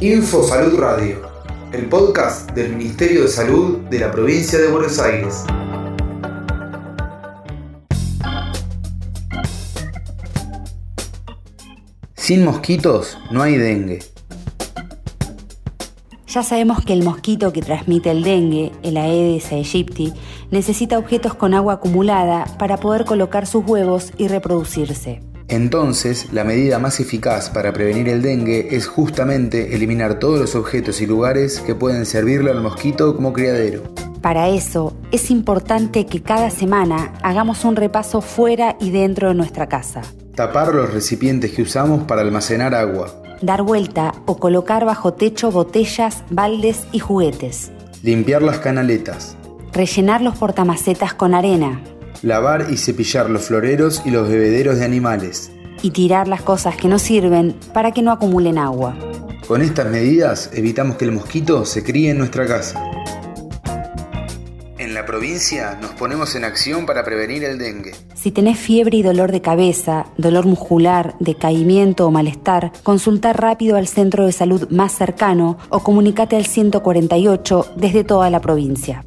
[0.00, 1.22] Info Salud Radio,
[1.72, 5.44] el podcast del Ministerio de Salud de la provincia de Buenos Aires.
[12.14, 14.00] Sin mosquitos no hay dengue.
[16.26, 20.12] Ya sabemos que el mosquito que transmite el dengue, el Aedes aegypti,
[20.50, 25.29] necesita objetos con agua acumulada para poder colocar sus huevos y reproducirse.
[25.50, 31.00] Entonces, la medida más eficaz para prevenir el dengue es justamente eliminar todos los objetos
[31.00, 33.82] y lugares que pueden servirle al mosquito como criadero.
[34.22, 39.68] Para eso, es importante que cada semana hagamos un repaso fuera y dentro de nuestra
[39.68, 40.02] casa.
[40.36, 43.20] Tapar los recipientes que usamos para almacenar agua.
[43.42, 47.72] Dar vuelta o colocar bajo techo botellas, baldes y juguetes.
[48.04, 49.36] Limpiar las canaletas.
[49.72, 51.82] Rellenar los portamacetas con arena.
[52.22, 55.50] Lavar y cepillar los floreros y los bebederos de animales.
[55.80, 58.94] Y tirar las cosas que no sirven para que no acumulen agua.
[59.48, 62.84] Con estas medidas evitamos que el mosquito se críe en nuestra casa.
[64.76, 67.94] En la provincia nos ponemos en acción para prevenir el dengue.
[68.14, 73.88] Si tenés fiebre y dolor de cabeza, dolor muscular, decaimiento o malestar, consulta rápido al
[73.88, 79.06] centro de salud más cercano o comunicate al 148 desde toda la provincia.